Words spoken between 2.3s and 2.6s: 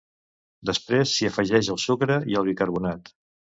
i el